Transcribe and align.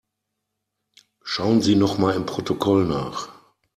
Schauen 1.21 1.61
Sie 1.61 1.75
nochmal 1.75 2.15
im 2.15 2.25
Protokoll 2.25 2.85
nach. 2.85 3.29